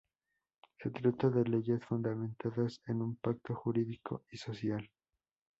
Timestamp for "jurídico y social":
3.53-4.89